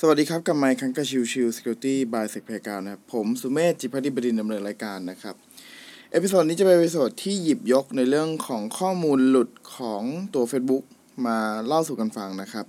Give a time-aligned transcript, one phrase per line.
[0.00, 5.34] สวัสดีครับกับไมค์คังกาชิวชิว Security by s e c p a y การนะครับผมสุเมธจิตภักดีบดินทร์ดำเนินรายการนะครับ
[6.12, 10.02] episode นี้จะเป็น episode ที่หยิบยกในเรื่องของข้อมูลหลุดของ
[10.34, 10.84] ตัว Facebook
[11.26, 12.66] มาเล่าสู่กันฟังนะครับ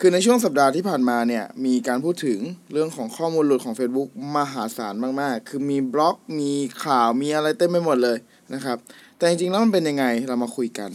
[0.00, 2.38] คือในช่วงสัปดาห์ที่ผ่านมาเนี่ย มีการพูดถึง
[2.72, 6.52] เรื่องของข้อมูลหลุดของ Facebook มหาศาลมากๆ คือมีบล็อกมี
[6.84, 8.18] ข่าวมีอะไรเต็มไปหมดเลย
[8.54, 8.76] นะครับ
[9.16, 10.90] แต่จริงๆแล้วมันเป็นยังไงเรามาคุยกัน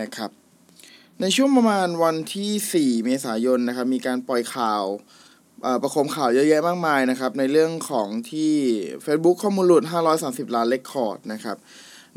[0.00, 0.41] นะครับ
[1.20, 4.84] ในช่วงประมาณวันที่ 4 เมษายนนะครับมีการปล่อยข่าว
[5.82, 8.54] ประคมข่าวเยอะแยะมากมายนะครับในเรื่องของที่
[9.04, 9.84] Facebook ข้อมูลหลุด
[10.18, 11.56] 530 ล้านเลคคอร์ดนะครับ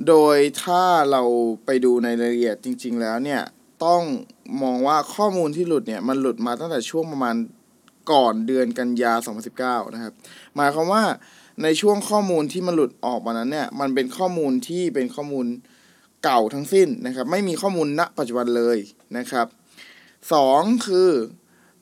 [0.07, 1.23] โดยถ้าเรา
[1.65, 3.41] ไปดูในรายละเอียดจริง ๆ แล้วเนี่ย
[3.85, 4.01] ต้อง
[4.61, 7.35] มองว่าข้อมูลที่หลุดเนี่ยมันหลุดมาตั้งแต่ช่วงประมาณ
[8.11, 9.13] ก่อนเดือนกันยา
[9.53, 10.13] 2019 นะครับ
[10.55, 11.03] หมายความว่า
[11.63, 15.45] ในช่วงข้อมูลที่มันหลุดออกมานั้นเนี่ยมันเป็นข้อมูลที่เป็นข้อมูล
[16.25, 18.77] เก่าทั้งสิ้นนะครับ ไม่มีข้อมูลณปัจจุบันเลย
[19.17, 19.47] นะครับ
[20.33, 21.11] สองคือ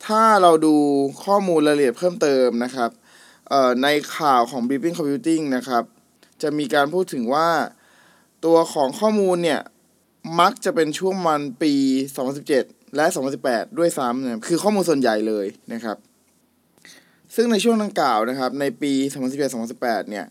[0.06, 0.76] ถ้าเราดู
[1.26, 2.90] ข้อมูลรายละเอียดเพิ่มเติมนะครับ
[3.84, 3.88] ใน
[4.18, 5.84] ข่าวของ Briefing Computing นะครับ
[6.42, 7.50] จะมีการพูดถึงว่า
[8.45, 9.62] ตัวของข้อมูลเนี่ย
[10.40, 11.73] มักจะเป็นช่วงมันปี
[12.36, 13.06] 2017 และ
[13.42, 15.98] 2018 ด้วยซ้ำนะคือข้อมูลส่วนใหญ่เลยนะครับ
[17.36, 18.92] ซึ่งในช่วงดังกล่าวนะครับ ในปี
[19.52, 20.25] 2017-2018 เนี่ย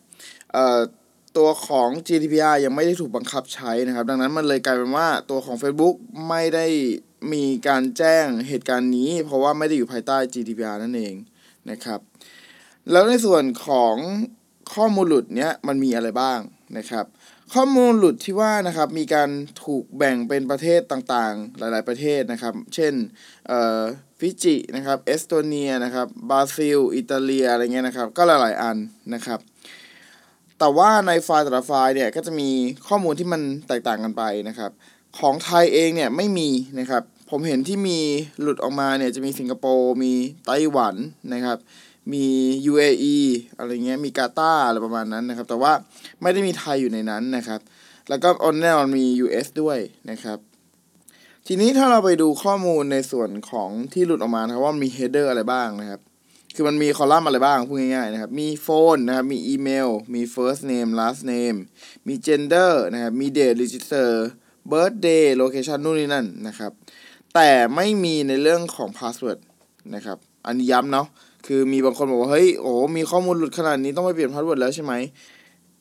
[1.37, 5.97] ตัวของ GDPR ยังไม่ได้ถูกบังคับใช้นะครับ ดังนั้นมันเลยกลายเป็นว่าตัวของ Facebook
[6.29, 6.67] ไม่ได้
[7.33, 11.15] มีการแจ้งเหตุการณ์นี้ เพราะว่าไม่ได้อยู่ภายใต้ GDPR นั่นเอง
[11.71, 12.01] นะครับ
[12.91, 13.95] แล้วในส่วนของ
[14.75, 16.39] ข้อมูลหลุดเนี้ยมันมีอะไรบ้าง
[16.79, 17.07] นะครับ
[17.55, 19.31] ข้อมูลหลุดที่ว่านะครับมีการ
[19.65, 22.95] ถูกแบ่งเป็นประเทศต่างๆ หลาย ๆประเทศนะครับ เช่น
[24.19, 28.77] ฟิจินะครับเอสโตเนียนะครับบราซิล อิตาลีอะไรเงี้ยนะครับ ก็หลายๆอัน
[29.15, 29.41] นะครับ
[30.65, 32.51] แต่ว่าในไฟล์แต่ละไฟล์เนี่ยก็จะมี
[32.89, 34.71] ข้อมูลที่มันแตกต่างกันไปนะครับ
[35.19, 36.49] ของไทยเองเนี่ยไม่มี
[36.81, 37.99] นะครับ ผมเห็นที่มี
[38.41, 40.13] หลุดออกมาเนี่ยจะมีสิงคโปร์มี
[40.47, 40.95] ไต้หวัน
[41.35, 41.59] นะครับ
[42.13, 42.27] มี
[42.73, 43.17] UAE
[43.59, 45.73] อะไรเงี้ยมีกาตาร์อะไรประมาณนั้นนะครับ แต่ว่า
[46.23, 47.61] ไม่ได้มีไทยอยู่ในนั้นนะครับ
[48.09, 49.79] แล้วก็ออนแน่นอนมี US ด้วย
[50.11, 50.39] นะครับ
[51.47, 56.01] ทีนี้ถ้าเราไปดูข้อมูลในส่วนของที่หลุดออกมานะครับว่ามี header อะไรบ้างนะครับ
[56.55, 61.59] คือมันมีคอลัมน์อะไรบ้างพูดง่ายๆนะครับ มี phone นะครับ มีอีเมล มี first name last name
[62.09, 64.09] มี gender นะครับ มี date register
[64.73, 66.73] birthday location นู่นนี่นั่นนะครับ
[67.35, 69.39] แต่ไม่มีในเรื่องของ password
[69.95, 71.07] นะครับ อันนี้ย้ำเนาะ
[71.47, 74.93] คือมีบางคนบอกว่า เฮ้ย โอ้ มีข้อมูลหลุดขนาดนี้ต้องไปเปลี่ยน password แล้วใช่ไหม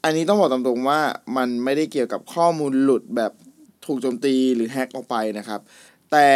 [0.03, 0.99] อันนี้ต้องบอกตามตรงว่า
[1.37, 3.31] มันไม่ได้เกี่ยวกับข้อมูลหลุดแบบ
[3.85, 5.59] ถูกโจมตีหรือแฮกออกไปนะครับ
[6.11, 6.27] แต่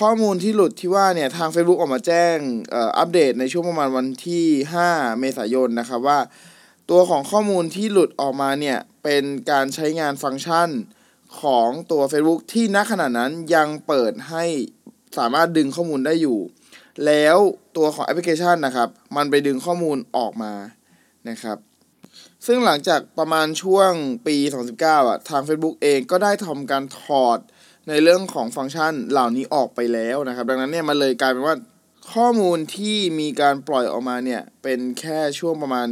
[0.00, 2.36] ข้อมูลที่หลุดที่ว่าเนี่ยทาง Facebook ออกมาแจ้ง
[2.98, 4.46] อัปเดตในช่วงประมาณวันที่
[4.84, 6.18] 5 เมษายนนะครับว่า
[6.90, 10.68] ตัวของข้อมูลที่หลุดออกมาเนี่ยเป็นการใช้งานฟังก์ชัน
[11.40, 14.44] ของตัว Facebook ที่ณขณะนั้นยังเปิดให้
[15.18, 16.38] สามารถดึงข้อมูลได้อยู่
[17.06, 17.36] แล้ว
[17.76, 20.52] ตัวของแอปพลิเคชันนะครับ มันไปดึงข้อมูลออกมา
[21.28, 21.58] นะครับ
[22.46, 23.90] ซึ่งหลังจากประมาณช่วง
[24.26, 24.36] ปี
[24.74, 27.38] 2019อะทาง Facebook เองก็ได้ทำการถอด
[27.88, 31.56] ในเรื่องของฟังก์ชันเหล่านี้ออกไปแล้วนะครับ ดังนั้นเนี่ยมันเลยกลายเป็นว่า
[32.12, 35.86] ข้อมูลที่มีการปล่อยออกมาเนี่ยเป็นแค่ช่วงประมาณ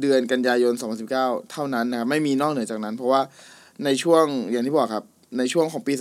[0.00, 0.72] เดือนกันยายน
[1.12, 3.20] 2019 เท่านั้นนะครับไม่มีนอกเหนือจากนั้น เพราะว่า
[3.84, 5.04] ในช่วงอย่างที่บอกครับ
[5.38, 5.92] ในช่วงของปี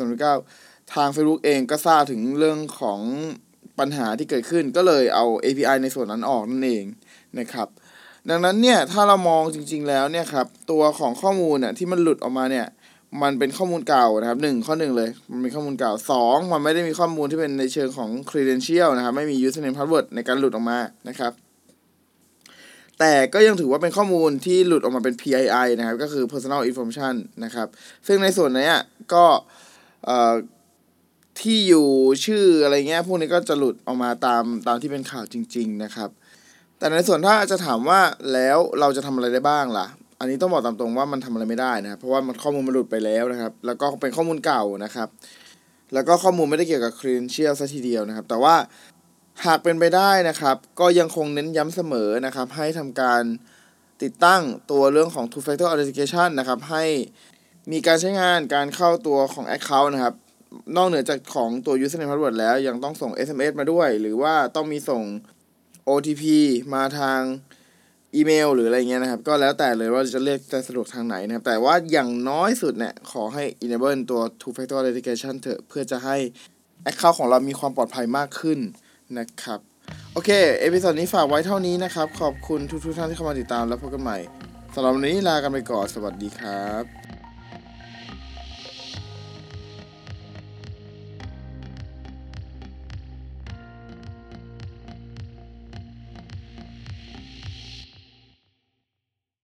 [0.42, 3.02] 2019 ทาง Facebook เองก็ทราบถึงเรื่องของ
[3.80, 6.86] ปัญหาที่เกิดขึ้นก็เลยเอา API ในส่วนนั้นออกนั่นเอง
[7.40, 7.68] นะครับ
[8.30, 12.66] ดังนั้นเนี่ยถ้าเรามองจริง ๆ แล้วเนี่ยครับตัวของข้อมูลเนี่ยที่มันหลุดออกมาเนี่ย
[13.24, 21.32] มันเป็นข้อมูลเก่านะครับหนึ่งข้อหนึ่งเลย มันเป็นข้อมูลเก่าสองมันไม่ได้มีข้อมูลที่เป็นในเชิงของ credential นะครับ ไม่มี username password ในการหลุดออกมานะครับ
[23.00, 27.68] แต่ก็ยังถือว่าเป็นข้อมูลที่หลุดออกมาเป็น PII นะครับ ก็คือ personal information นะครับ
[28.08, 28.72] ซึ่งในส่วนนี้
[29.14, 29.26] ก็
[31.42, 31.88] ที่อยู่
[32.26, 36.10] ชื่ออะไรเงี้ยพวกนี้ก็จะหลุดออกมาตามตามที่เป็นข่าวจริง ๆ นะครับ
[36.78, 38.02] แต่ในส่วนถ้าจะถามว่า
[38.34, 39.88] แล้วเราจะทำอะไรได้บ้างล่ะ
[40.20, 45.10] อันนี้ต้องบอกตามตรงว่ามันทำอะไรไม่ได้นะครับเพราะว่ามันข้อมูลมันหลุดไปแล้วนะครับ แล้วก็เป็นข้อมูลเก่านะครับ
[45.94, 48.56] แล้วก็ข้อมูลไม่ได้เกี่ยวกับ credential ซะทีเดียวนะครับ แต่ว่า
[49.46, 53.24] หากเป็นไปได้นะครับ ก็ยังคงเน้นย้ำเสมอนะครับ ให้ทำการ
[54.04, 56.84] ติดตั้งตัวเรื่องของ two factor authentication นะครับ ให้
[57.72, 60.16] มีการใช้งานการเข้าตัวของ account นะครับ
[60.76, 65.04] นอกเหนือจากของตัว username password แล้วยังต้องส่ง SMS มาด้วย หรือว่าต้องมีส่ง
[65.90, 66.24] OTP
[66.74, 67.22] มาทาง
[68.16, 76.18] อีเมลหรืออะไรเงี้ยนะครับ ก็แล้วแต่เลยว่าจะเลือกจะสะดวกทางไหนนะครับ แต่ว่าอย่างน้อยสุดเนี่ย ขอให้ enable ตัว two factor authentication เถอะเพื่อจะให้
[76.90, 78.60] account ของเรามีความปลอดภัยมากขึ้น
[79.20, 79.60] นะครับ
[80.14, 80.30] โอเค
[80.60, 84.18] episode นี้ฝากไว้เท่านี้นะครับ ขอบคุณทุกทุกท่านที่เข้ามาติดตามแล้วพบกันใหม่
[84.74, 87.09] สำหรับวันนี้ลากันไปก่อน สวัสดีครับ